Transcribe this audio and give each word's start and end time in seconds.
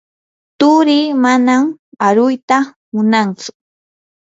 turii 0.59 1.07
manan 1.23 1.63
aruyta 2.05 2.57
munantsu. 2.93 3.49